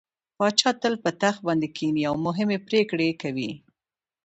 پاچا 0.37 0.71
تل 0.81 0.93
په 1.03 1.09
تخت 1.21 1.39
باندې 1.47 1.67
کيني 1.77 2.03
او 2.09 2.15
مهمې 2.25 2.57
پرېکړې 2.67 3.07
پرې 3.09 3.19
کوي. 3.21 3.51